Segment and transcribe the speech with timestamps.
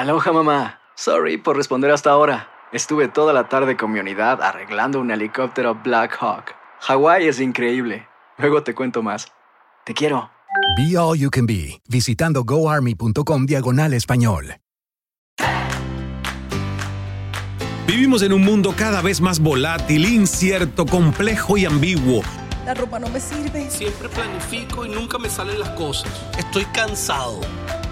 [0.00, 0.80] Aloha mamá.
[0.94, 2.48] Sorry por responder hasta ahora.
[2.72, 6.54] Estuve toda la tarde con mi unidad arreglando un helicóptero Black Hawk.
[6.80, 8.08] Hawái es increíble.
[8.38, 9.30] Luego te cuento más.
[9.84, 10.30] Te quiero.
[10.78, 14.56] Be All You Can Be, visitando goarmy.com diagonal español.
[17.86, 22.22] Vivimos en un mundo cada vez más volátil, incierto, complejo y ambiguo.
[22.64, 23.68] La ropa no me sirve.
[23.68, 26.10] Siempre planifico y nunca me salen las cosas.
[26.38, 27.42] Estoy cansado.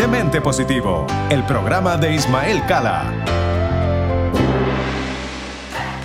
[0.00, 3.12] Demente Positivo, el programa de Ismael Cala.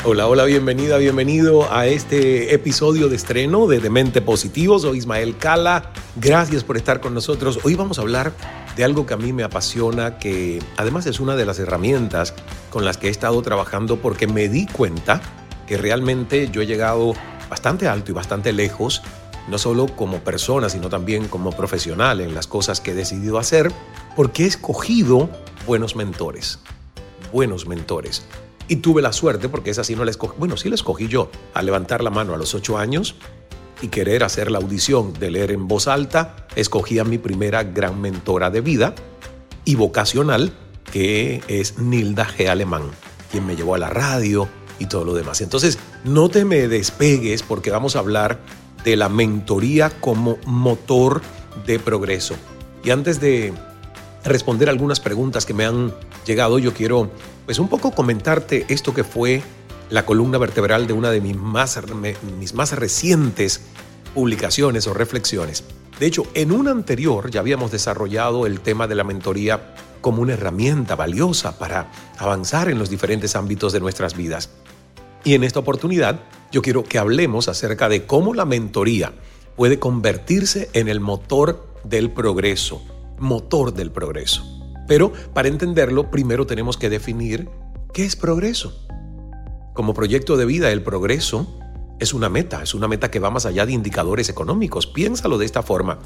[0.04, 4.80] Hola, hola, bienvenida, bienvenido a este episodio de estreno de Demente Positivo.
[4.80, 5.94] Soy Ismael Cala.
[6.18, 7.62] Gracias por estar con nosotros.
[7.64, 8.34] Hoy vamos a hablar
[8.76, 12.34] de algo que a mí me apasiona, que además es una de las herramientas
[12.72, 15.22] con las que he estado trabajando porque me di cuenta
[15.68, 17.14] que realmente yo he llegado
[17.50, 19.02] bastante alto y bastante lejos
[19.48, 23.72] no solo como persona, sino también como profesional en las cosas que he decidido hacer,
[24.16, 25.30] porque he escogido
[25.66, 26.60] buenos mentores,
[27.32, 28.26] buenos mentores.
[28.68, 31.30] Y tuve la suerte, porque es así, no la escogí, bueno, sí la escogí yo,
[31.54, 33.16] a levantar la mano a los ocho años
[33.82, 38.02] y querer hacer la audición de leer en voz alta, escogí a mi primera gran
[38.02, 38.96] mentora de vida
[39.66, 40.54] y vocacional,
[40.92, 42.48] que es Nilda G.
[42.48, 42.84] Alemán,
[43.32, 44.48] quien me llevó a la radio
[44.80, 45.42] y todo lo demás.
[45.42, 48.40] Entonces, no te me despegues porque vamos a hablar
[48.86, 51.22] de la mentoría como motor
[51.66, 52.36] de progreso.
[52.84, 53.52] Y antes de
[54.24, 55.94] responder algunas preguntas que me han
[56.26, 57.10] llegado, yo quiero
[57.46, 59.42] pues un poco comentarte esto que fue
[59.90, 61.80] la columna vertebral de una de mis más,
[62.40, 63.62] mis más recientes
[64.14, 65.64] publicaciones o reflexiones.
[66.00, 70.34] De hecho, en un anterior ya habíamos desarrollado el tema de la mentoría como una
[70.34, 74.50] herramienta valiosa para avanzar en los diferentes ámbitos de nuestras vidas.
[75.24, 76.20] Y en esta oportunidad
[76.56, 79.12] yo quiero que hablemos acerca de cómo la mentoría
[79.58, 82.82] puede convertirse en el motor del progreso,
[83.20, 84.42] motor del progreso.
[84.88, 87.50] Pero para entenderlo, primero tenemos que definir
[87.94, 88.74] qué es progreso.
[89.74, 91.60] Como proyecto de vida, el progreso
[92.00, 94.88] es una meta, es una meta que va más allá de indicadores económicos.
[94.88, 96.00] Piénsalo de esta forma.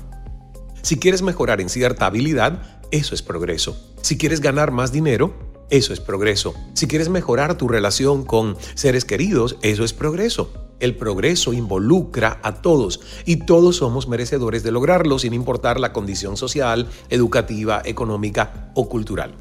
[0.81, 3.77] Si quieres mejorar en cierta habilidad, eso es progreso.
[4.01, 5.31] Si quieres ganar más dinero,
[5.69, 6.53] eso es progreso.
[6.73, 10.51] Si quieres mejorar tu relación con seres queridos, eso es progreso.
[10.79, 16.37] El progreso involucra a todos y todos somos merecedores de lograrlo sin importar la condición
[16.37, 19.35] social, educativa, económica o cultural.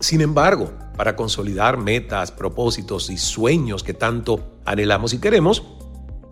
[0.00, 5.62] Sin embargo, para consolidar metas, propósitos y sueños que tanto anhelamos y queremos,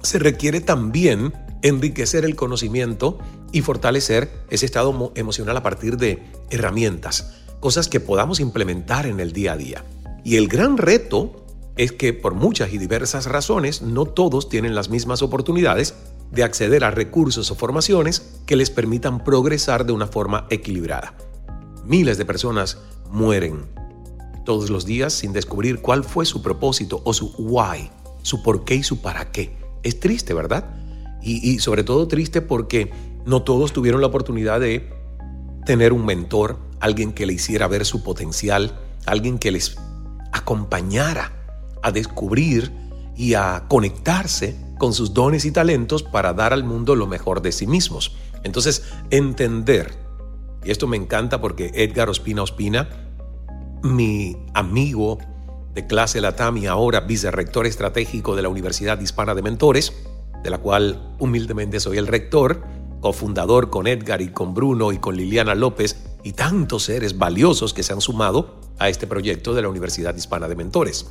[0.03, 1.33] se requiere también
[1.63, 3.19] enriquecer el conocimiento
[3.53, 9.33] y fortalecer ese estado emocional a partir de herramientas cosas que podamos implementar en el
[9.33, 9.85] día a día.
[10.25, 11.45] Y el gran reto
[11.77, 15.95] es que por muchas y diversas razones no todos tienen las mismas oportunidades
[16.33, 21.15] de acceder a recursos o formaciones que les permitan progresar de una forma equilibrada.
[21.85, 22.79] Miles de personas
[23.11, 23.67] mueren
[24.45, 27.91] todos los días sin descubrir cuál fue su propósito o su why,
[28.23, 29.57] su por qué y su para qué.
[29.83, 30.75] Es triste, ¿verdad?
[31.23, 32.91] Y, y sobre todo triste porque
[33.25, 34.91] no todos tuvieron la oportunidad de
[35.65, 39.77] tener un mentor, alguien que le hiciera ver su potencial, alguien que les
[40.33, 41.33] acompañara
[41.83, 42.73] a descubrir
[43.17, 47.53] y a conectarse con sus dones y talentos para dar al mundo lo mejor de
[47.53, 48.17] sí mismos.
[48.45, 49.93] Entonces, entender,
[50.65, 52.89] y esto me encanta porque Edgar Ospina Ospina,
[53.83, 55.19] mi amigo,
[55.75, 59.93] de clase Latam y ahora vicerrector estratégico de la Universidad Hispana de Mentores,
[60.43, 62.63] de la cual humildemente soy el rector,
[63.01, 67.83] cofundador con Edgar y con Bruno y con Liliana López y tantos seres valiosos que
[67.83, 71.07] se han sumado a este proyecto de la Universidad Hispana de Mentores.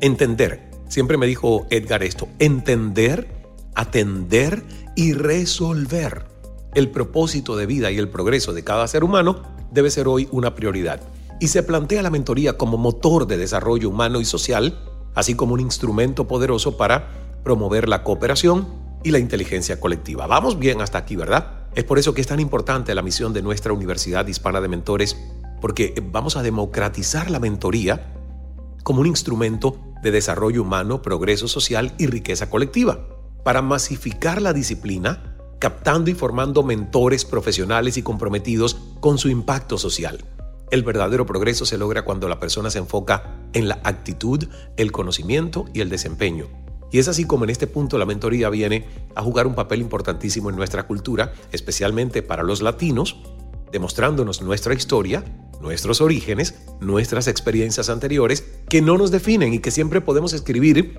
[0.00, 3.28] Entender, siempre me dijo Edgar esto, entender,
[3.74, 4.64] atender
[4.96, 6.26] y resolver
[6.74, 10.54] el propósito de vida y el progreso de cada ser humano debe ser hoy una
[10.54, 11.00] prioridad.
[11.40, 14.78] Y se plantea la mentoría como motor de desarrollo humano y social,
[15.14, 18.68] así como un instrumento poderoso para promover la cooperación
[19.04, 20.26] y la inteligencia colectiva.
[20.26, 21.57] Vamos bien hasta aquí, ¿verdad?
[21.78, 25.16] Es por eso que es tan importante la misión de nuestra Universidad Hispana de Mentores,
[25.60, 28.16] porque vamos a democratizar la mentoría
[28.82, 33.06] como un instrumento de desarrollo humano, progreso social y riqueza colectiva,
[33.44, 40.24] para masificar la disciplina, captando y formando mentores profesionales y comprometidos con su impacto social.
[40.72, 45.66] El verdadero progreso se logra cuando la persona se enfoca en la actitud, el conocimiento
[45.72, 46.48] y el desempeño.
[46.90, 50.50] Y es así como en este punto la mentoría viene a jugar un papel importantísimo
[50.50, 53.16] en nuestra cultura, especialmente para los latinos,
[53.72, 55.24] demostrándonos nuestra historia,
[55.60, 60.98] nuestros orígenes, nuestras experiencias anteriores, que no nos definen y que siempre podemos escribir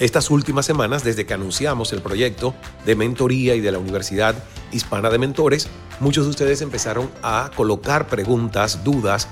[0.00, 2.54] estas últimas semanas desde que anunciamos el proyecto
[2.84, 4.34] de mentoría y de la Universidad
[4.72, 5.68] Hispana de Mentores,
[6.00, 9.28] muchos de ustedes empezaron a colocar preguntas, dudas,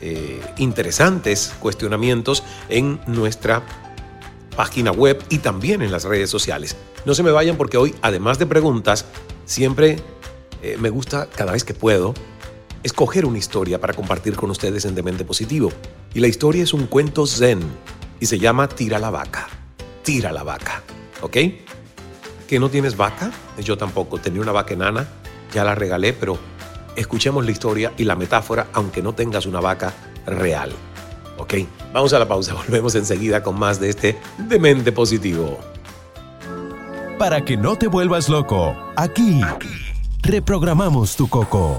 [0.00, 3.62] eh, interesantes cuestionamientos en nuestra
[4.60, 6.76] página web y también en las redes sociales.
[7.06, 9.06] No se me vayan porque hoy, además de preguntas,
[9.46, 9.96] siempre
[10.60, 12.12] eh, me gusta, cada vez que puedo,
[12.82, 15.72] escoger una historia para compartir con ustedes en Demente Positivo.
[16.12, 17.60] Y la historia es un cuento zen
[18.20, 19.48] y se llama Tira la vaca.
[20.02, 20.82] Tira la vaca.
[21.22, 21.38] ¿Ok?
[22.46, 23.32] ¿Que no tienes vaca?
[23.64, 24.18] Yo tampoco.
[24.18, 25.08] Tenía una vaca enana,
[25.54, 26.38] ya la regalé, pero
[26.96, 29.94] escuchemos la historia y la metáfora, aunque no tengas una vaca
[30.26, 30.70] real.
[31.40, 31.54] ¿Ok?
[31.92, 35.58] Vamos a la pausa, volvemos enseguida con más de este Demente Positivo.
[37.18, 39.40] Para que no te vuelvas loco, aquí,
[40.22, 41.78] reprogramamos tu coco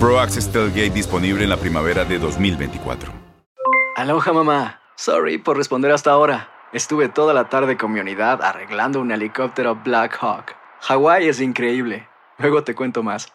[0.00, 3.12] Pro Access Tailgate disponible en la primavera de 2024.
[3.96, 4.80] Aloha mamá.
[4.96, 6.50] Sorry por responder hasta ahora.
[6.72, 10.54] Estuve toda la tarde con mi unidad arreglando un helicóptero Black Hawk.
[10.82, 12.06] Hawái es increíble.
[12.38, 13.28] Luego te cuento más.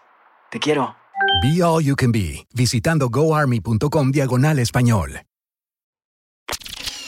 [0.51, 0.95] Te quiero.
[1.41, 5.21] Be All You Can Be, visitando goarmy.com diagonal español.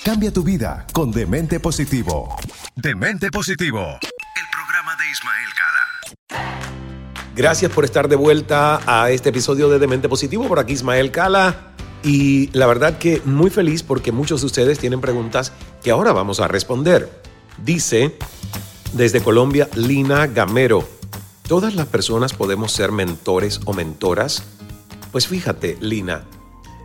[0.04, 2.36] Cambia tu vida con Demente Positivo.
[2.76, 4.00] Demente Positivo.
[4.02, 6.63] El programa de Ismael Cala.
[7.36, 10.48] Gracias por estar de vuelta a este episodio de Demente Positivo.
[10.48, 11.74] Por aquí Ismael Cala.
[12.04, 16.40] Y la verdad que muy feliz porque muchos de ustedes tienen preguntas que ahora vamos
[16.40, 17.10] a responder.
[17.66, 18.16] Dice
[18.94, 20.88] desde Colombia Lina Gamero.
[21.48, 24.44] ¿Todas las personas podemos ser mentores o mentoras?
[25.12, 26.26] Pues fíjate, Lina,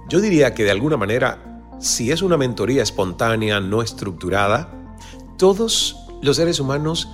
[0.09, 4.97] yo diría que de alguna manera, si es una mentoría espontánea, no estructurada,
[5.37, 7.07] todos los seres humanos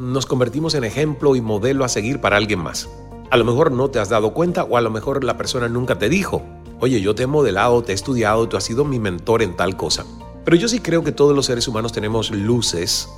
[0.00, 2.88] nos convertimos en ejemplo y modelo a seguir para alguien más.
[3.30, 5.98] A lo mejor no te has dado cuenta o a lo mejor la persona nunca
[5.98, 6.42] te dijo,
[6.80, 9.76] oye, yo te he modelado, te he estudiado, tú has sido mi mentor en tal
[9.76, 10.06] cosa.
[10.42, 13.10] Pero yo sí creo que todos los seres humanos tenemos luces,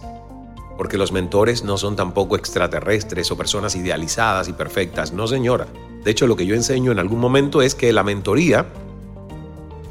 [0.76, 5.68] porque los mentores no son tampoco extraterrestres o personas idealizadas y perfectas, no señora.
[6.02, 8.66] De hecho, lo que yo enseño en algún momento es que la mentoría,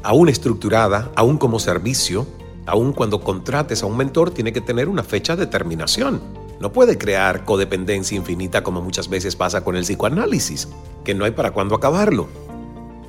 [0.02, 2.26] aún estructurada, aún como servicio,
[2.66, 6.41] aún cuando contrates a un mentor, tiene que tener una fecha de terminación.
[6.62, 10.68] No puede crear codependencia infinita como muchas veces pasa con el psicoanálisis,
[11.02, 12.28] que no hay para cuándo acabarlo.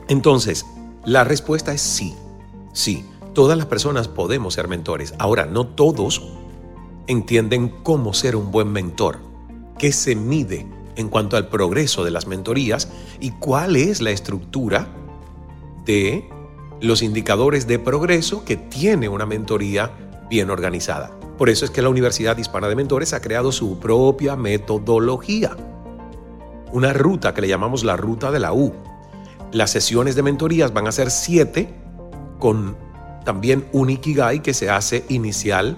[0.07, 0.65] Entonces,
[1.05, 2.15] la respuesta es sí.
[2.73, 3.05] Sí,
[3.35, 5.13] todas las personas podemos ser mentores.
[5.19, 6.31] Ahora, no todos
[7.05, 9.19] entienden cómo ser un buen mentor,
[9.77, 14.87] qué se mide en cuanto al progreso de las mentorías y cuál es la estructura
[15.85, 16.27] de
[16.81, 19.91] los indicadores de progreso que tiene una mentoría
[20.27, 21.11] bien organizada.
[21.37, 25.55] Por eso es que la Universidad Hispana de Mentores ha creado su propia metodología,
[26.71, 28.73] una ruta que le llamamos la ruta de la U,
[29.53, 31.73] las sesiones de mentorías van a ser siete,
[32.39, 32.75] con
[33.23, 35.77] también un Ikigai que se hace inicial,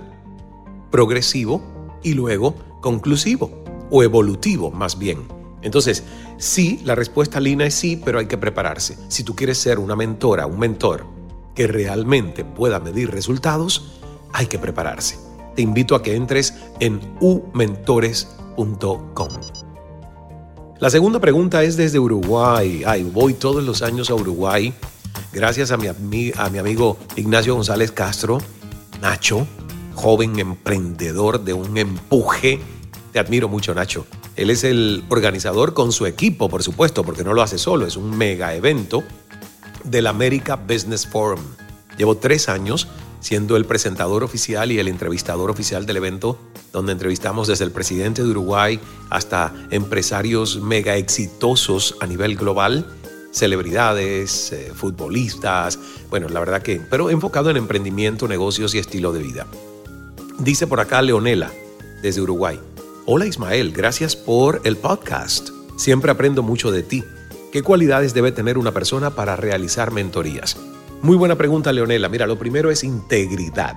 [0.91, 1.62] progresivo
[2.01, 5.27] y luego conclusivo o evolutivo más bien.
[5.62, 6.03] Entonces,
[6.38, 8.97] sí, la respuesta Lina es sí, pero hay que prepararse.
[9.09, 11.05] Si tú quieres ser una mentora, un mentor
[11.53, 14.00] que realmente pueda medir resultados,
[14.31, 15.25] hay que prepararse.
[15.55, 19.29] Te invito a que entres en umentores.com.
[20.79, 22.83] La segunda pregunta es desde Uruguay.
[22.85, 24.74] Ay, voy todos los años a Uruguay
[25.35, 28.39] gracias a mi, a mi amigo Ignacio González Castro,
[29.01, 29.45] Nacho,
[29.93, 32.59] joven emprendedor de un empuje.
[33.12, 34.07] Te admiro mucho, Nacho.
[34.38, 37.97] Él es el organizador con su equipo, por supuesto, porque no lo hace solo, es
[37.97, 39.03] un mega evento
[39.83, 41.41] del America Business Forum.
[41.97, 42.88] Llevo tres años
[43.25, 46.38] siendo el presentador oficial y el entrevistador oficial del evento,
[46.72, 48.79] donde entrevistamos desde el presidente de Uruguay
[49.10, 52.86] hasta empresarios mega exitosos a nivel global,
[53.32, 55.79] celebridades, eh, futbolistas,
[56.12, 59.48] bueno, la verdad que, pero enfocado en emprendimiento, negocios y estilo de vida.
[60.38, 61.51] Dice por acá Leonela,
[62.03, 62.60] desde Uruguay.
[63.08, 65.50] Hola Ismael, gracias por el podcast.
[65.77, 67.03] Siempre aprendo mucho de ti.
[67.51, 70.58] ¿Qué cualidades debe tener una persona para realizar mentorías?
[71.05, 72.09] Muy buena pregunta, Leonela.
[72.09, 73.75] Mira, lo primero es integridad.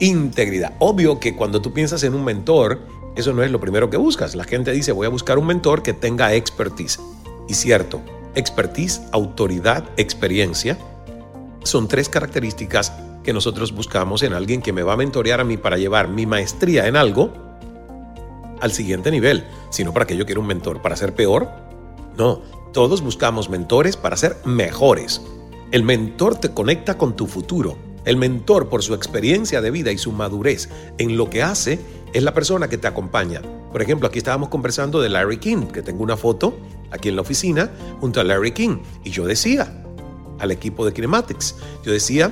[0.00, 0.72] Integridad.
[0.78, 2.80] Obvio que cuando tú piensas en un mentor,
[3.16, 4.34] eso no es lo primero que buscas.
[4.34, 7.00] La gente dice, voy a buscar un mentor que tenga expertise.
[7.50, 8.00] Y cierto,
[8.34, 10.78] expertise, autoridad, experiencia,
[11.64, 15.58] son tres características que nosotros buscamos en alguien que me va a mentorear a mí
[15.58, 17.30] para llevar mi maestría en algo
[18.62, 21.50] al siguiente nivel, sino para que yo quiera un mentor para ser peor.
[22.16, 22.40] No,
[22.72, 25.20] todos buscamos mentores para ser mejores.
[25.72, 27.78] El mentor te conecta con tu futuro.
[28.04, 31.80] El mentor, por su experiencia de vida y su madurez en lo que hace,
[32.12, 33.40] es la persona que te acompaña.
[33.72, 36.58] Por ejemplo, aquí estábamos conversando de Larry King, que tengo una foto
[36.90, 37.70] aquí en la oficina
[38.02, 38.80] junto a Larry King.
[39.02, 39.82] Y yo decía
[40.38, 42.30] al equipo de Kinematics, yo decía,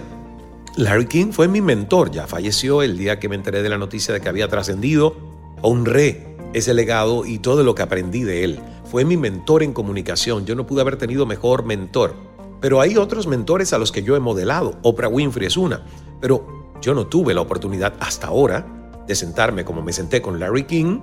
[0.77, 4.13] Larry King fue mi mentor, ya falleció el día que me enteré de la noticia
[4.13, 5.17] de que había trascendido.
[5.63, 8.61] Honré ese legado y todo lo que aprendí de él.
[8.85, 10.45] Fue mi mentor en comunicación.
[10.45, 12.29] Yo no pude haber tenido mejor mentor.
[12.61, 14.77] Pero hay otros mentores a los que yo he modelado.
[14.83, 15.83] Oprah Winfrey es una.
[16.21, 18.67] Pero yo no tuve la oportunidad hasta ahora
[19.07, 21.01] de sentarme como me senté con Larry King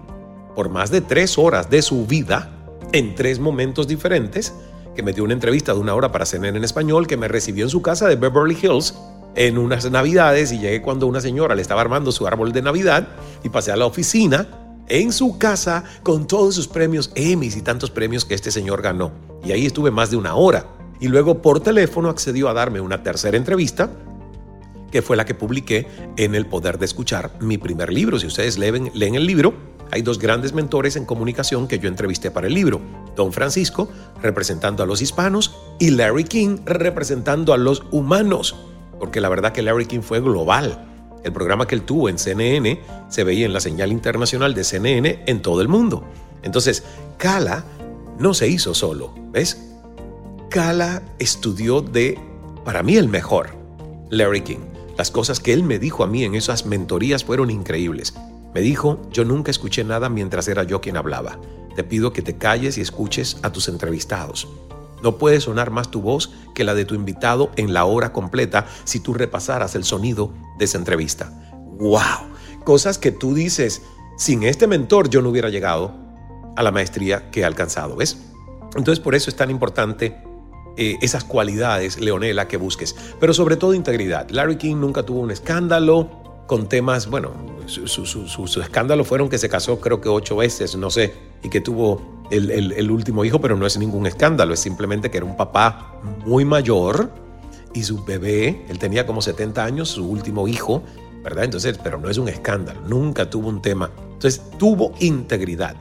[0.55, 2.51] por más de tres horas de su vida
[2.93, 4.53] en tres momentos diferentes,
[4.95, 7.65] que me dio una entrevista de una hora para cenar en español, que me recibió
[7.65, 8.95] en su casa de Beverly Hills
[9.35, 13.07] en unas navidades y llegué cuando una señora le estaba armando su árbol de Navidad
[13.43, 14.47] y pasé a la oficina
[14.87, 19.11] en su casa con todos sus premios Emmys y tantos premios que este señor ganó.
[19.43, 20.65] Y ahí estuve más de una hora
[20.99, 23.91] y luego por teléfono accedió a darme una tercera entrevista
[24.91, 28.19] que fue la que publiqué en El Poder de Escuchar, mi primer libro.
[28.19, 29.53] Si ustedes leen, leen el libro,
[29.91, 32.81] hay dos grandes mentores en comunicación que yo entrevisté para el libro.
[33.15, 33.89] Don Francisco,
[34.21, 38.55] representando a los hispanos, y Larry King, representando a los humanos.
[38.99, 40.85] Porque la verdad que Larry King fue global.
[41.23, 45.23] El programa que él tuvo en CNN se veía en la señal internacional de CNN
[45.25, 46.03] en todo el mundo.
[46.43, 46.83] Entonces,
[47.17, 47.65] Cala
[48.19, 49.66] no se hizo solo, ¿ves?
[50.57, 52.17] Cala estudió de,
[52.65, 53.49] para mí, el mejor,
[54.09, 54.65] Larry King.
[54.97, 58.15] Las cosas que él me dijo a mí en esas mentorías fueron increíbles.
[58.55, 61.39] Me dijo, yo nunca escuché nada mientras era yo quien hablaba.
[61.75, 64.47] Te pido que te calles y escuches a tus entrevistados.
[65.03, 68.65] No puede sonar más tu voz que la de tu invitado en la hora completa
[68.83, 71.51] si tú repasaras el sonido de esa entrevista.
[71.77, 72.33] ¡Wow!
[72.63, 73.83] Cosas que tú dices,
[74.17, 75.93] sin este mentor yo no hubiera llegado
[76.55, 78.17] a la maestría que he alcanzado, ¿ves?
[78.75, 80.25] Entonces por eso es tan importante
[80.77, 84.29] eh, esas cualidades, Leonela, que busques, pero sobre todo integridad.
[84.29, 86.09] Larry King nunca tuvo un escándalo
[86.47, 87.33] con temas, bueno,
[87.65, 91.61] su, su, escándalo fueron que se casó creo que ocho veces, no sé, y que
[91.61, 95.99] tuvo el, último hijo, pero no es ningún escándalo, es simplemente que era un papá
[96.25, 97.11] muy mayor
[97.73, 100.83] y su bebé, él tenía como 70 años, su último hijo,
[101.23, 101.43] ¿verdad?
[101.43, 103.91] Entonces, pero no es un escándalo, nunca tuvo un tema.
[104.13, 105.75] Entonces, tuvo integridad.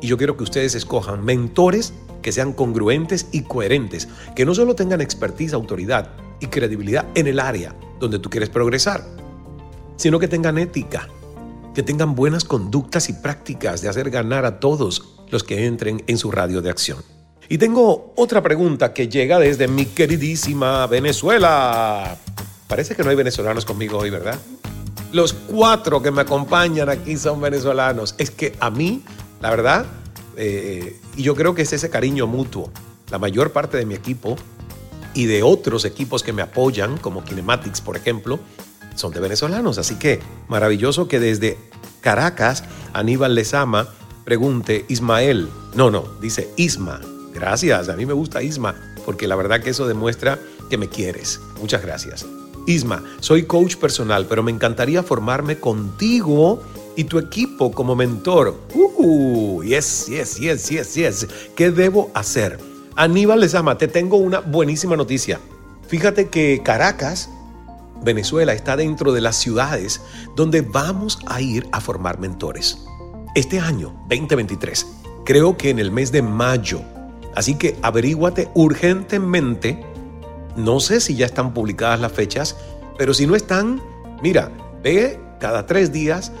[0.00, 4.74] Y yo quiero que ustedes escojan mentores que sean congruentes y coherentes, que no solo
[4.74, 6.10] tengan expertise, autoridad
[6.40, 9.04] y credibilidad en el área donde tú quieres progresar,
[9.96, 11.08] sino que tengan ética,
[11.74, 16.18] que tengan buenas conductas y prácticas de hacer ganar a todos los que entren en
[16.18, 16.98] su radio de acción.
[17.48, 22.16] Y tengo otra pregunta que llega desde mi queridísima Venezuela.
[22.66, 24.38] Parece que no hay venezolanos conmigo hoy, ¿verdad?
[25.12, 28.14] Los cuatro que me acompañan aquí son venezolanos.
[28.16, 29.02] Es que a mí,
[29.40, 29.84] la verdad,
[30.36, 32.70] eh, y yo creo que es ese cariño mutuo.
[33.10, 34.36] La mayor parte de mi equipo
[35.14, 38.40] y de otros equipos que me apoyan, como Kinematics, por ejemplo,
[38.94, 39.78] son de venezolanos.
[39.78, 41.58] Así que maravilloso que desde
[42.00, 43.88] Caracas, Aníbal Lezama
[44.24, 45.48] pregunte Ismael.
[45.74, 47.00] No, no, dice Isma.
[47.34, 48.74] Gracias, a mí me gusta Isma,
[49.04, 51.40] porque la verdad que eso demuestra que me quieres.
[51.60, 52.26] Muchas gracias.
[52.66, 56.62] Isma, soy coach personal, pero me encantaría formarme contigo
[56.96, 58.58] y tu equipo como mentor.
[58.74, 61.26] Uh, yes, yes, yes, yes, yes.
[61.54, 62.58] ¿Qué debo hacer?
[62.96, 65.40] Aníbal Lezama, te tengo una buenísima noticia.
[65.88, 67.30] Fíjate que Caracas,
[68.02, 70.00] Venezuela, está dentro de las ciudades
[70.36, 72.78] donde vamos a ir a formar mentores
[73.34, 74.86] este año 2023.
[75.24, 76.82] Creo que en el mes de mayo.
[77.34, 79.84] Así que averíguate urgentemente.
[80.56, 82.56] No sé si ya están publicadas las fechas,
[82.98, 83.82] pero si no están,
[84.22, 84.50] mira,
[84.82, 86.32] ve cada tres días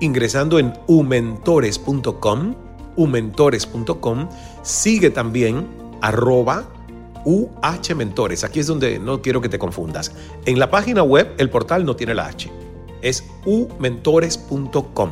[0.00, 2.54] ingresando en umentores.com,
[2.96, 4.28] umentores.com,
[4.62, 5.66] sigue también
[6.00, 6.68] arroba
[7.24, 8.44] uhmentores.
[8.44, 10.12] Aquí es donde no quiero que te confundas.
[10.44, 12.50] En la página web el portal no tiene la H,
[13.02, 15.10] es umentores.com.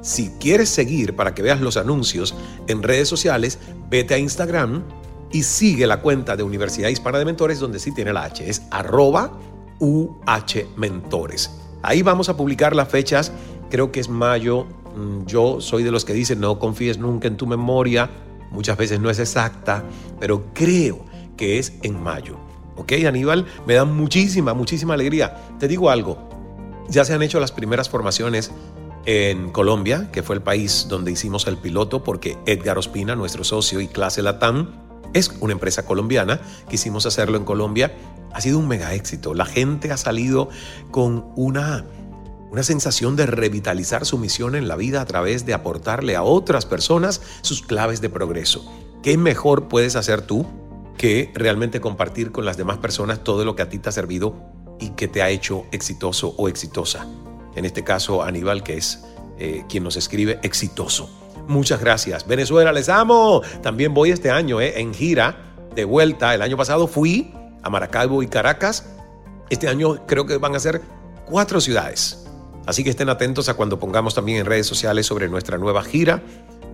[0.00, 2.34] Si quieres seguir para que veas los anuncios
[2.68, 4.84] en redes sociales, vete a Instagram
[5.32, 8.62] y sigue la cuenta de Universidad Hispana de Mentores donde sí tiene la H, es
[8.70, 9.32] arroba
[9.80, 11.50] UHMentores.
[11.82, 13.32] Ahí vamos a publicar las fechas,
[13.74, 17.36] creo que es mayo, mm, yo soy de los que dicen no confíes nunca en
[17.36, 18.08] tu memoria,
[18.52, 19.82] muchas veces no es exacta,
[20.20, 21.04] pero creo
[21.36, 22.38] que es en mayo.
[22.76, 23.46] ¿Ok, Aníbal?
[23.66, 25.56] Me da muchísima, muchísima alegría.
[25.58, 26.28] Te digo algo,
[26.88, 28.52] ya se han hecho las primeras formaciones
[29.06, 33.80] en Colombia, que fue el país donde hicimos el piloto, porque Edgar Ospina, nuestro socio
[33.80, 34.84] y clase Latam,
[35.14, 36.40] es una empresa colombiana.
[36.68, 37.92] Quisimos hacerlo en Colombia.
[38.32, 39.34] Ha sido un mega éxito.
[39.34, 40.48] La gente ha salido
[40.92, 41.86] con una,
[42.54, 46.66] una sensación de revitalizar su misión en la vida a través de aportarle a otras
[46.66, 48.64] personas sus claves de progreso.
[49.02, 50.46] ¿Qué mejor puedes hacer tú
[50.96, 54.36] que realmente compartir con las demás personas todo lo que a ti te ha servido
[54.78, 57.08] y que te ha hecho exitoso o exitosa?
[57.56, 59.04] en este caso Aníbal, que es
[59.36, 61.10] eh, quien nos escribe exitoso.
[61.48, 62.24] Muchas gracias.
[62.24, 63.42] Venezuela, les amo.
[63.62, 66.32] También voy este año eh, en gira de vuelta.
[66.36, 68.86] El año pasado fui a Maracaibo y Caracas.
[69.50, 70.82] Este año creo que van a ser
[71.26, 72.23] cuatro ciudades.
[72.66, 76.22] Así que estén atentos a cuando pongamos también en redes sociales sobre nuestra nueva gira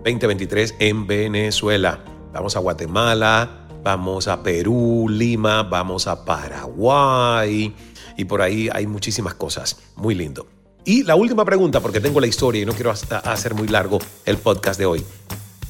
[0.05, 2.05] 2023 en Venezuela.
[2.33, 7.75] Vamos a Guatemala, vamos a Perú, Lima, vamos a Paraguay
[8.17, 9.79] y por ahí hay muchísimas cosas.
[9.97, 10.47] Muy lindo.
[10.85, 14.39] Y la última pregunta, porque tengo la historia y no quiero hacer muy largo el
[14.39, 15.05] podcast de hoy.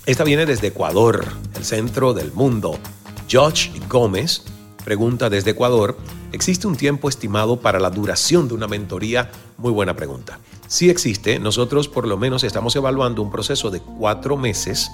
[0.07, 1.25] Esta viene desde Ecuador,
[1.57, 2.79] el centro del mundo.
[3.31, 4.45] Josh Gómez
[4.85, 5.97] pregunta desde Ecuador,
[6.33, 9.31] ¿existe un tiempo estimado para la duración de una mentoría?
[9.61, 10.39] Muy buena pregunta.
[10.69, 14.91] Sí existe, nosotros por lo menos estamos evaluando un proceso de cuatro meses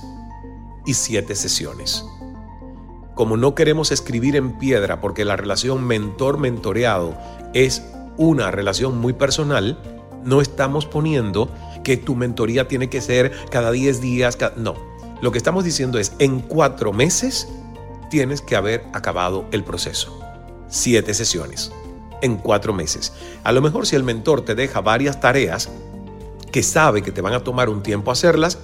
[0.85, 2.05] y siete sesiones.
[3.14, 7.16] Como no queremos escribir en piedra porque la relación mentor-mentoreado
[7.55, 7.85] es
[8.16, 9.79] una relación muy personal,
[10.24, 11.48] no estamos poniendo
[11.85, 14.37] que tu mentoría tiene que ser cada 10 días.
[14.57, 14.74] No,
[15.22, 17.46] lo que estamos diciendo es en cuatro meses
[18.11, 20.18] tienes que haber acabado el proceso.
[20.66, 21.70] Siete sesiones
[22.22, 23.12] en cuatro meses.
[23.44, 25.68] A lo mejor si el mentor te deja varias tareas
[26.50, 28.59] que sabe que te van a tomar un tiempo hacerlas,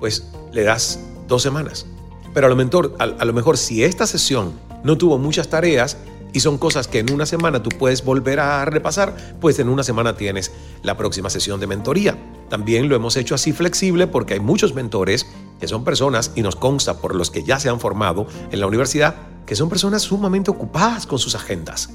[0.00, 1.86] pues le das dos semanas.
[2.34, 4.52] Pero a lo, mentor, a lo mejor si esta sesión
[4.84, 5.96] no tuvo muchas tareas,
[6.32, 9.82] y son cosas que en una semana tú puedes volver a repasar, pues en una
[9.82, 10.50] semana tienes
[10.82, 12.16] la próxima sesión de mentoría.
[12.48, 15.26] También lo hemos hecho así flexible porque hay muchos mentores
[15.60, 18.66] que son personas, y nos consta por los que ya se han formado en la
[18.66, 19.14] universidad,
[19.46, 21.90] que son personas sumamente ocupadas con sus agendas.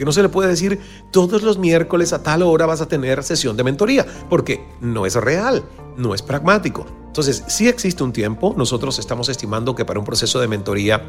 [0.00, 3.22] Que no se le puede decir todos los miércoles a tal hora vas a tener
[3.22, 5.62] sesión de mentoría, porque no es real,
[5.98, 6.86] no es pragmático.
[7.08, 11.04] Entonces, si existe un tiempo, nosotros estamos estimando que para un proceso de mentoría,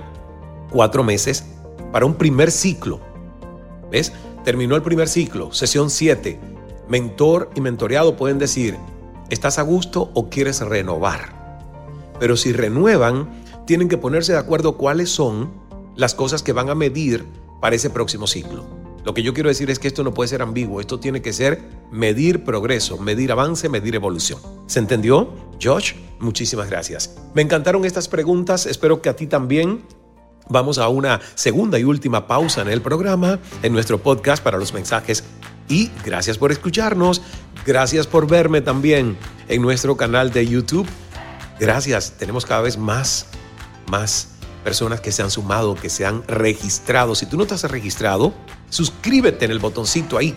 [0.72, 1.46] cuatro meses,
[1.94, 3.00] para un primer ciclo,
[3.90, 4.12] ¿ves?
[4.44, 6.38] Terminó el primer ciclo, sesión 7.
[6.90, 8.76] Mentor y mentoreado pueden decir,
[9.30, 11.72] ¿estás a gusto o quieres renovar?
[12.20, 13.30] Pero si renuevan,
[13.66, 15.50] tienen que ponerse de acuerdo cuáles son
[15.96, 17.26] las cosas que van a medir
[17.62, 18.66] para ese próximo ciclo.
[19.06, 21.34] Lo que yo quiero decir es que esto no puede ser ambiguo, esto tiene que
[21.34, 24.40] ser medir progreso, medir avance, medir evolución.
[24.68, 25.34] ¿Se entendió?
[25.62, 27.16] Josh, muchísimas gracias.
[27.34, 29.84] Me encantaron estas preguntas, espero que a ti también.
[30.50, 34.74] Vamos a una segunda y última pausa en el programa, en nuestro podcast para los
[34.74, 35.24] mensajes.
[35.70, 37.22] Y gracias por escucharnos,
[37.66, 40.88] gracias por verme también en nuestro canal de YouTube
[41.62, 43.28] Gracias, tenemos cada vez más,
[43.86, 44.30] más
[44.62, 47.16] personas que se han sumado, que se han registrado.
[47.16, 48.34] Si tú no te has registrado,
[48.70, 50.36] suscríbete en el botoncito ahí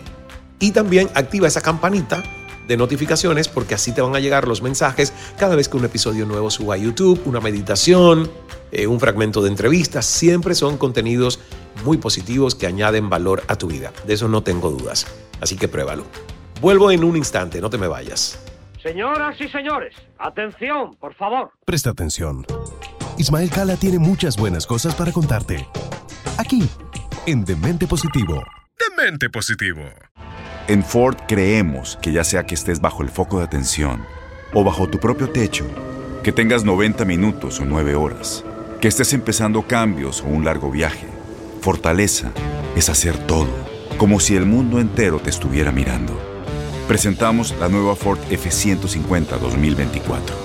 [0.59, 2.23] y también activa esa campanita
[2.67, 6.25] de notificaciones porque así te van a llegar los mensajes cada vez que un episodio
[6.25, 8.29] nuevo suba a YouTube, una meditación,
[8.71, 10.05] eh, un fragmento de entrevistas.
[10.05, 11.39] Siempre son contenidos
[11.83, 13.91] muy positivos que añaden valor a tu vida.
[14.05, 15.05] De eso no tengo dudas.
[15.41, 16.05] Así que pruébalo.
[16.61, 18.39] Vuelvo en un instante, no te me vayas.
[18.81, 21.51] Señoras y señores, atención, por favor.
[21.65, 22.45] Presta atención.
[23.17, 25.67] Ismael Cala tiene muchas buenas cosas para contarte.
[26.37, 26.67] Aquí,
[27.25, 28.43] en Demente Positivo.
[28.77, 29.83] Demente Positivo.
[30.67, 34.03] En Ford creemos que ya sea que estés bajo el foco de atención
[34.53, 35.65] o bajo tu propio techo,
[36.23, 38.43] que tengas 90 minutos o 9 horas,
[38.81, 41.07] que estés empezando cambios o un largo viaje,
[41.61, 42.31] fortaleza
[42.75, 43.49] es hacer todo,
[43.97, 46.35] como si el mundo entero te estuviera mirando
[46.87, 50.44] presentamos la nueva Ford F150 2024.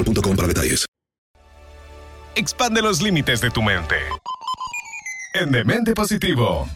[0.03, 0.85] boostmobile.com para detalles.
[2.35, 3.95] Expande los límites de tu mente.
[5.33, 6.67] En Demente Positivo.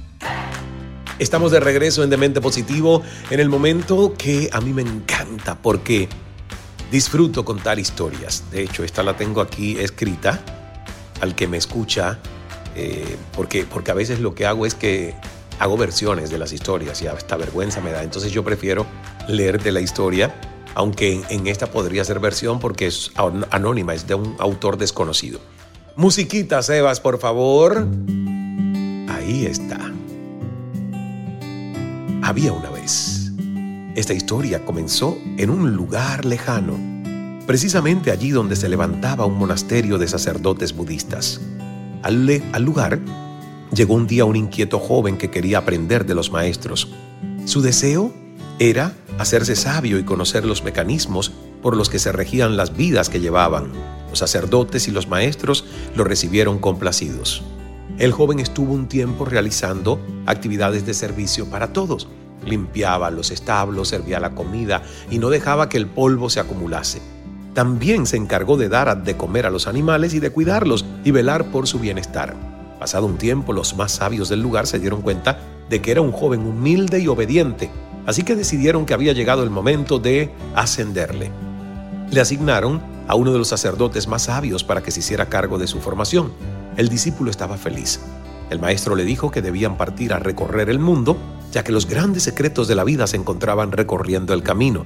[1.18, 6.10] Estamos de regreso en Demente Positivo en el momento que a mí me encanta porque
[6.92, 8.44] disfruto contar historias.
[8.52, 10.42] De hecho, esta la tengo aquí escrita
[11.22, 12.20] al que me escucha,
[12.76, 15.16] eh, porque, porque a veces lo que hago es que
[15.60, 18.04] hago versiones de las historias y esta vergüenza me da.
[18.04, 18.86] Entonces yo prefiero
[19.30, 20.36] leerte la historia
[20.76, 23.12] aunque en esta podría ser versión porque es
[23.50, 25.40] anónima, es de un autor desconocido.
[25.96, 27.88] Musiquita, Sebas, por favor.
[29.08, 29.80] Ahí está.
[32.22, 33.32] Había una vez.
[33.96, 36.78] Esta historia comenzó en un lugar lejano,
[37.48, 41.40] precisamente allí donde se levantaba un monasterio de sacerdotes budistas.
[42.04, 43.00] Al, al lugar
[43.74, 46.90] llegó un día un inquieto joven que quería aprender de los maestros.
[47.46, 48.14] Su deseo
[48.60, 53.20] era hacerse sabio y conocer los mecanismos por los que se regían las vidas que
[53.20, 53.72] llevaban.
[54.10, 55.65] Los sacerdotes y los maestros
[55.96, 57.44] lo recibieron complacidos.
[57.98, 62.08] El joven estuvo un tiempo realizando actividades de servicio para todos.
[62.46, 67.02] Limpiaba los establos, servía la comida y no dejaba que el polvo se acumulase.
[67.54, 71.52] También se encargó de dar de comer a los animales y de cuidarlos y velar
[71.52, 72.36] por su bienestar.
[72.80, 75.39] Pasado un tiempo, los más sabios del lugar se dieron cuenta
[75.70, 77.72] de que era un joven humilde y obediente
[78.06, 81.32] Así que decidieron que había llegado el momento de ascenderle.
[82.12, 85.68] Le asignaron a uno de los sacerdotes más sabios para que se hiciera cargo de
[85.68, 86.32] su formación.
[86.78, 88.00] El discípulo estaba feliz.
[88.50, 91.18] El maestro le dijo que debían partir a recorrer el mundo
[91.56, 94.86] ya que los grandes secretos de la vida se encontraban recorriendo el camino.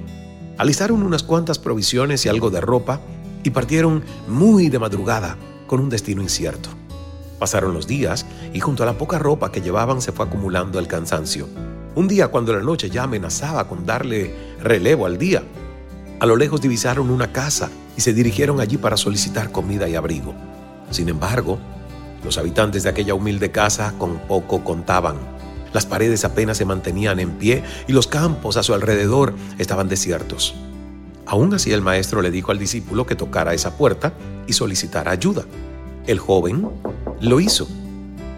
[0.56, 3.00] Alistaron unas cuantas provisiones y algo de ropa
[3.42, 6.68] y partieron muy de madrugada con un destino incierto.
[7.40, 10.86] Pasaron los días y junto a la poca ropa que llevaban se fue acumulando el
[10.86, 11.48] cansancio.
[11.94, 15.42] Un día cuando la noche ya amenazaba con darle relevo al día,
[16.20, 20.34] a lo lejos divisaron una casa y se dirigieron allí para solicitar comida y abrigo.
[20.90, 21.58] Sin embargo,
[22.24, 25.16] los habitantes de aquella humilde casa con poco contaban.
[25.72, 30.54] Las paredes apenas se mantenían en pie y los campos a su alrededor estaban desiertos.
[31.26, 34.12] Aún así el maestro le dijo al discípulo que tocara esa puerta
[34.46, 35.44] y solicitara ayuda.
[36.06, 36.68] El joven
[37.20, 37.68] lo hizo.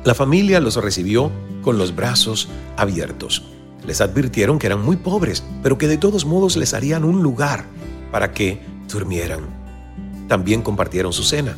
[0.05, 1.31] La familia los recibió
[1.63, 3.43] con los brazos abiertos.
[3.87, 7.65] Les advirtieron que eran muy pobres, pero que de todos modos les harían un lugar
[8.11, 9.41] para que durmieran.
[10.29, 11.57] También compartieron su cena.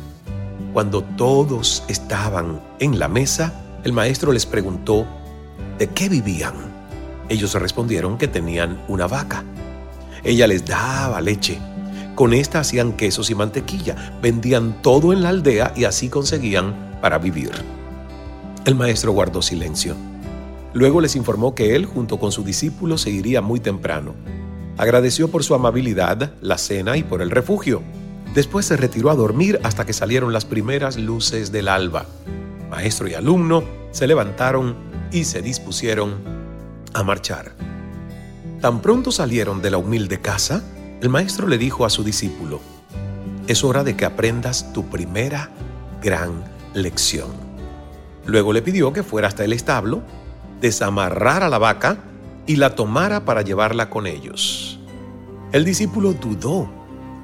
[0.73, 5.05] Cuando todos estaban en la mesa, el maestro les preguntó
[5.77, 6.53] de qué vivían.
[7.29, 9.43] Ellos respondieron que tenían una vaca.
[10.23, 11.59] Ella les daba leche.
[12.15, 17.17] Con esta hacían quesos y mantequilla, vendían todo en la aldea y así conseguían para
[17.17, 17.51] vivir.
[18.65, 19.95] El maestro guardó silencio.
[20.73, 24.15] Luego les informó que él, junto con su discípulo, se iría muy temprano.
[24.77, 27.83] Agradeció por su amabilidad, la cena y por el refugio.
[28.33, 32.07] Después se retiró a dormir hasta que salieron las primeras luces del alba.
[32.71, 34.75] Maestro y alumno se levantaron
[35.11, 36.15] y se dispusieron
[36.95, 37.51] a marchar.
[38.61, 40.63] Tan pronto salieron de la humilde casa,
[41.01, 42.59] el maestro le dijo a su discípulo,
[43.45, 45.51] es hora de que aprendas tu primera
[46.01, 47.44] gran lección.
[48.25, 50.01] Luego le pidió que fuera hasta el establo,
[50.61, 51.97] desamarrara la vaca
[52.47, 54.79] y la tomara para llevarla con ellos.
[55.51, 56.69] El discípulo dudó.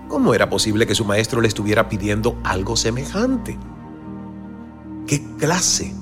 [0.08, 3.58] ¿Cómo era posible que su maestro le estuviera pidiendo algo semejante?
[5.08, 5.94] ¿Qué clase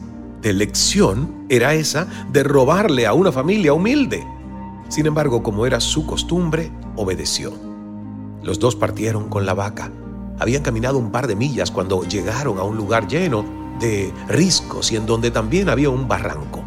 [0.41, 4.25] de lección era esa de robarle a una familia humilde?
[4.89, 7.53] Sin embargo, como era su costumbre, obedeció.
[8.41, 9.91] Los dos partieron con la vaca.
[10.39, 14.95] Habían caminado un par de millas cuando llegaron a un lugar lleno de riscos y
[14.95, 16.63] en donde también había un barranco.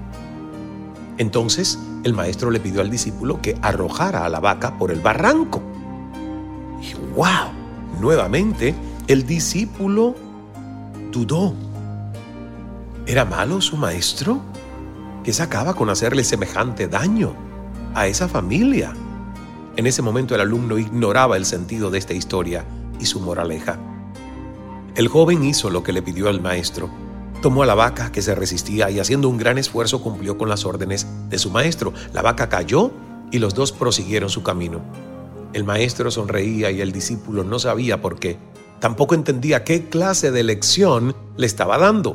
[1.19, 5.63] Entonces el maestro le pidió al discípulo que arrojara a la vaca por el barranco.
[6.81, 7.53] Y wow,
[8.01, 8.75] nuevamente
[9.07, 10.15] el discípulo
[11.13, 11.55] dudó.
[13.07, 14.41] ¿Era malo su maestro?
[15.23, 17.35] ¿Qué sacaba con hacerle semejante daño
[17.95, 18.93] a esa familia?
[19.77, 22.65] En ese momento el alumno ignoraba el sentido de esta historia
[22.99, 23.79] y su moraleja.
[24.95, 26.91] El joven hizo lo que le pidió al maestro.
[27.41, 30.67] Tomó a la vaca que se resistía y haciendo un gran esfuerzo cumplió con las
[30.67, 31.95] órdenes de su maestro.
[32.13, 32.91] La vaca cayó
[33.31, 34.83] y los dos prosiguieron su camino.
[35.55, 38.37] El maestro sonreía y el discípulo no sabía por qué.
[38.81, 42.15] Tampoco entendía qué clase de lección le estaba dando.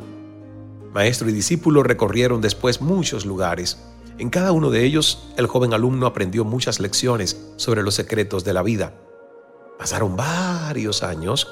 [0.94, 3.78] Maestro y discípulo recorrieron después muchos lugares.
[4.18, 8.52] En cada uno de ellos, el joven alumno aprendió muchas lecciones sobre los secretos de
[8.52, 8.94] la vida.
[9.78, 11.48] Pasaron varios años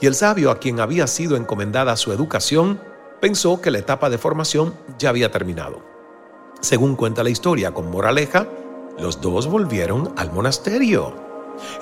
[0.00, 2.80] y el sabio a quien había sido encomendada su educación
[3.20, 5.82] pensó que la etapa de formación ya había terminado.
[6.60, 8.46] Según cuenta la historia con moraleja,
[8.98, 11.14] los dos volvieron al monasterio.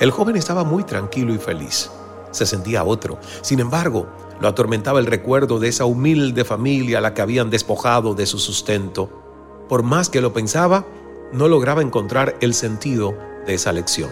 [0.00, 1.90] El joven estaba muy tranquilo y feliz.
[2.30, 3.18] Se sentía otro.
[3.42, 4.06] Sin embargo,
[4.40, 8.38] lo atormentaba el recuerdo de esa humilde familia a la que habían despojado de su
[8.38, 9.24] sustento
[9.68, 10.84] por más que lo pensaba,
[11.32, 14.10] no lograba encontrar el sentido de esa lección.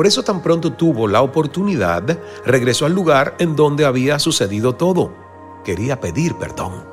[0.00, 5.12] Por eso tan pronto tuvo la oportunidad, regresó al lugar en donde había sucedido todo.
[5.62, 6.86] Quería pedir perdón.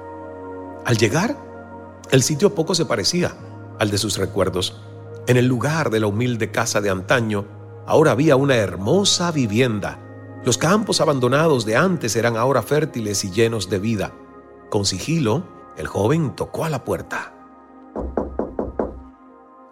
[0.83, 1.37] Al llegar,
[2.11, 3.33] el sitio poco se parecía
[3.79, 4.81] al de sus recuerdos.
[5.25, 7.45] En el lugar de la humilde casa de antaño,
[7.85, 10.01] ahora había una hermosa vivienda.
[10.43, 14.11] Los campos abandonados de antes eran ahora fértiles y llenos de vida.
[14.69, 15.45] Con sigilo,
[15.77, 17.33] el joven tocó a la puerta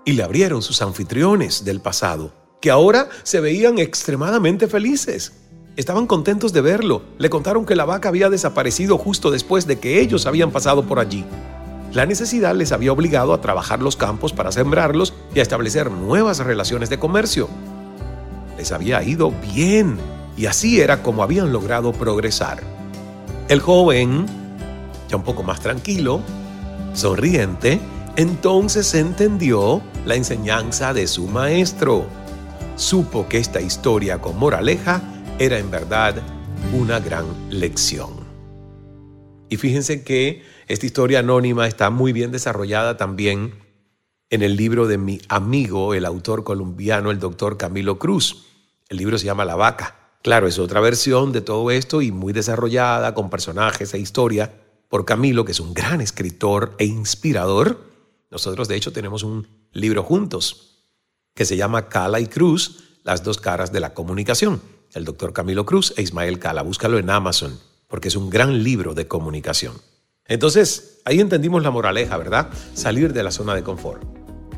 [0.06, 5.34] y le abrieron sus anfitriones del pasado, que ahora se veían extremadamente felices.
[5.75, 7.04] Estaban contentos de verlo.
[7.19, 10.97] Le contaron que la vaca había desaparecido justo después de que ellos habían pasado por
[10.97, 11.23] allí.
[11.93, 16.39] La necesidad les había obligado a trabajar los campos para sembrarlos y a establecer nuevas
[16.39, 17.49] relaciones de comercio.
[18.58, 19.99] Les había ido bien
[20.36, 22.63] y así era como habían logrado progresar.
[23.47, 24.25] El joven,
[25.08, 26.19] ya un poco más tranquilo,
[26.95, 27.80] sonriente,
[28.15, 32.25] entonces entendió la enseñanza de su maestro.
[32.76, 35.02] Supo que esta historia con moraleja
[35.40, 36.22] era en verdad
[36.74, 38.10] una gran lección.
[39.48, 43.54] Y fíjense que esta historia anónima está muy bien desarrollada también
[44.30, 48.48] en el libro de mi amigo, el autor colombiano, el doctor Camilo Cruz.
[48.90, 50.18] El libro se llama La vaca.
[50.22, 54.54] Claro, es otra versión de todo esto y muy desarrollada con personajes e historia
[54.90, 57.80] por Camilo, que es un gran escritor e inspirador
[58.30, 60.75] Nosotros de hecho tenemos un libro juntos
[61.36, 64.62] que se llama Cala y Cruz, las dos caras de la comunicación.
[64.93, 66.63] El doctor Camilo Cruz e Ismael Cala.
[66.63, 69.74] Búscalo en Amazon porque es un gran libro de comunicación.
[70.28, 72.50] Entonces, ahí entendimos la moraleja, ¿verdad?
[72.74, 74.02] Salir de la zona de confort.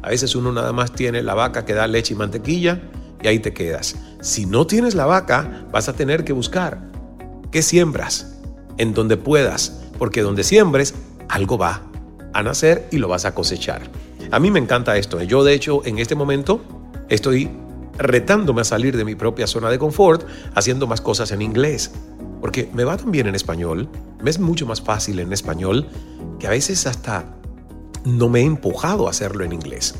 [0.02, 2.82] A veces uno nada más tiene la vaca que da leche y mantequilla
[3.22, 3.96] y ahí te quedas.
[4.22, 6.80] Si no tienes la vaca, vas a tener que buscar
[7.52, 8.38] qué siembras
[8.78, 10.94] en donde puedas, porque donde siembres,
[11.28, 11.82] algo va
[12.34, 13.82] a nacer y lo vas a cosechar.
[14.32, 15.22] A mí me encanta esto.
[15.24, 16.62] Yo, de hecho, en este momento
[17.10, 17.50] estoy
[17.98, 21.92] retándome a salir de mi propia zona de confort, haciendo más cosas en inglés.
[22.42, 23.90] Porque me va tan bien en español,
[24.22, 25.88] me es mucho más fácil en español,
[26.40, 27.26] que a veces hasta
[28.06, 29.96] no me he empujado a hacerlo en inglés.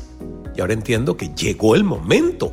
[0.54, 2.52] Y ahora entiendo que llegó el momento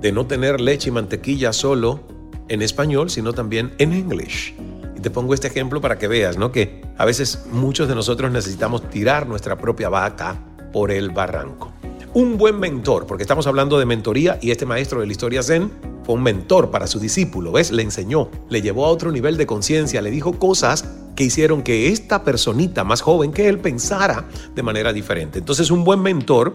[0.00, 2.00] de no tener leche y mantequilla solo
[2.48, 4.52] en español, sino también en inglés.
[4.96, 6.52] Y te pongo este ejemplo para que veas, ¿no?
[6.52, 10.38] Que a veces muchos de nosotros necesitamos tirar nuestra propia vaca
[10.76, 11.72] por el barranco.
[12.12, 15.72] Un buen mentor, porque estamos hablando de mentoría y este maestro de la historia Zen
[16.04, 17.72] fue un mentor para su discípulo, ¿ves?
[17.72, 20.84] Le enseñó, le llevó a otro nivel de conciencia, le dijo cosas
[21.16, 25.38] que hicieron que esta personita más joven que él pensara de manera diferente.
[25.38, 26.54] Entonces un buen mentor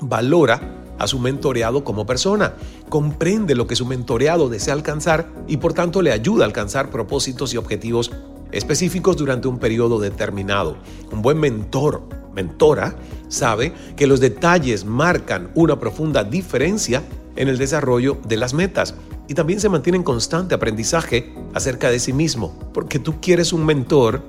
[0.00, 2.54] valora a su mentoreado como persona,
[2.88, 7.54] comprende lo que su mentoreado desea alcanzar y por tanto le ayuda a alcanzar propósitos
[7.54, 8.10] y objetivos
[8.50, 10.76] específicos durante un periodo determinado.
[11.12, 12.02] Un buen mentor,
[12.34, 12.96] mentora,
[13.28, 17.02] sabe que los detalles marcan una profunda diferencia
[17.36, 18.94] en el desarrollo de las metas
[19.28, 23.64] y también se mantiene en constante aprendizaje acerca de sí mismo, porque tú quieres un
[23.64, 24.22] mentor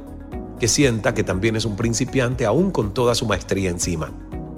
[0.60, 4.12] que sienta que también es un principiante aún con toda su maestría encima,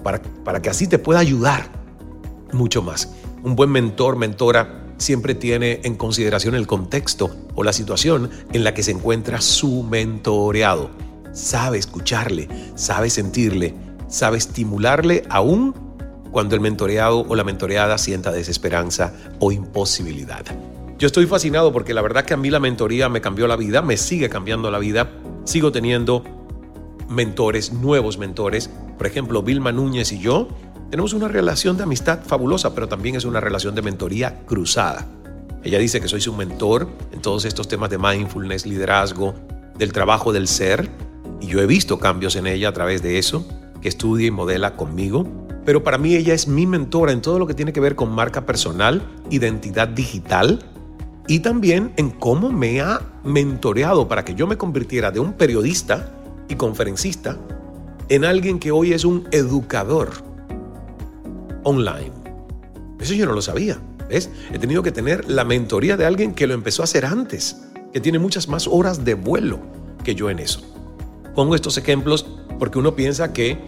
[0.04, 1.70] para, para que así te pueda ayudar
[2.54, 3.14] mucho más.
[3.44, 8.74] Un buen mentor, mentora, siempre tiene en consideración el contexto o la situación en la
[8.74, 10.90] que se encuentra su mentoreado.
[11.38, 13.76] Sabe escucharle, sabe sentirle,
[14.08, 15.72] sabe estimularle aún
[16.32, 20.44] cuando el mentoreado o la mentoreada sienta desesperanza o imposibilidad.
[20.98, 23.84] Yo estoy fascinado porque la verdad que a mí la mentoría me cambió la vida,
[23.84, 25.12] me sigue cambiando la vida,
[25.46, 26.24] sigo teniendo
[27.08, 28.72] mentores, nuevos mentores.
[28.98, 30.48] Por ejemplo, Vilma Núñez y yo
[30.90, 35.06] tenemos una relación de amistad fabulosa, pero también es una relación de mentoría cruzada.
[35.64, 39.36] Ella dice que soy su mentor en todos estos temas de mindfulness, liderazgo,
[39.78, 40.90] del trabajo del ser,
[41.42, 43.48] y yo he visto cambios en ella a través de eso,
[43.82, 45.26] que estudia y modela conmigo.
[45.66, 48.12] Pero para mí ella es mi mentora en todo lo que tiene que ver con
[48.12, 50.60] marca personal, identidad digital
[51.28, 56.14] y también en cómo me ha mentoreado para que yo me convirtiera de un periodista
[56.48, 57.38] y conferencista
[58.10, 60.12] en alguien que hoy es un educador
[61.64, 62.14] online.
[63.00, 63.78] Eso yo no lo sabía.
[64.10, 64.30] ¿Ves?
[64.54, 68.00] He tenido que tener la mentoría de alguien que lo empezó a hacer antes, que
[68.00, 69.60] tiene muchas más horas de vuelo
[70.06, 70.77] que yo en eso.
[71.38, 72.26] Pongo estos ejemplos
[72.58, 73.60] porque uno piensa que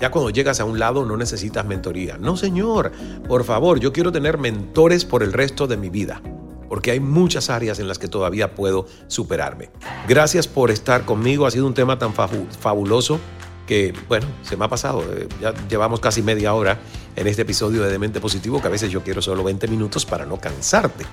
[0.00, 2.16] ya cuando llegas a un lado no necesitas mentoría.
[2.16, 2.90] No, señor,
[3.28, 6.22] por favor, yo quiero tener mentores por el resto de mi vida,
[6.70, 9.68] porque hay muchas áreas en las que todavía puedo superarme.
[10.08, 13.20] Gracias por estar conmigo, ha sido un tema tan fabuloso
[13.66, 15.04] que, bueno, se me ha pasado.
[15.12, 16.80] Eh, ya llevamos casi media hora
[17.14, 20.24] en este episodio de Demente Positivo, que a veces yo quiero solo 20 minutos para
[20.24, 21.04] no cansarte.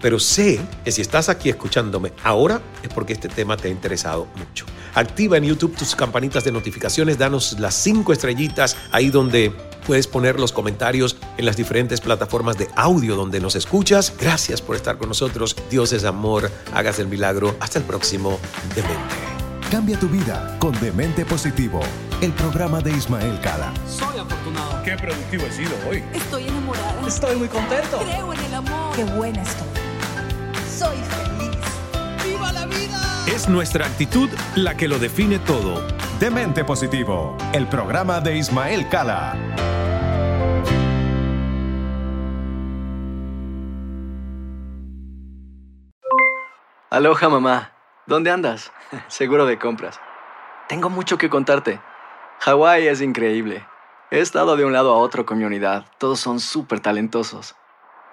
[0.00, 4.28] Pero sé que si estás aquí escuchándome ahora es porque este tema te ha interesado
[4.36, 4.64] mucho.
[4.94, 9.52] Activa en YouTube tus campanitas de notificaciones, danos las cinco estrellitas ahí donde
[9.86, 14.12] puedes poner los comentarios en las diferentes plataformas de audio donde nos escuchas.
[14.20, 15.56] Gracias por estar con nosotros.
[15.70, 17.56] Dios es amor, hagas el milagro.
[17.60, 18.38] Hasta el próximo
[18.74, 19.14] Demente.
[19.70, 21.80] Cambia tu vida con Demente Positivo,
[22.22, 23.72] el programa de Ismael Cala.
[23.86, 24.82] Soy afortunado.
[24.82, 26.02] Qué productivo he sido hoy.
[26.14, 27.06] Estoy enamorada.
[27.06, 27.98] Estoy muy contento.
[27.98, 28.96] Creo en el amor.
[28.96, 29.67] Qué buena estoy.
[30.78, 31.58] Soy feliz.
[32.24, 33.24] ¡Viva la vida!
[33.26, 35.82] Es nuestra actitud la que lo define todo.
[36.20, 39.34] Demente Positivo, el programa de Ismael Cala.
[46.90, 47.72] Aloha mamá.
[48.06, 48.70] ¿Dónde andas?
[49.08, 49.98] Seguro de compras.
[50.68, 51.80] Tengo mucho que contarte.
[52.38, 53.66] Hawái es increíble.
[54.12, 55.86] He estado de un lado a otro con mi unidad.
[55.98, 57.56] Todos son súper talentosos.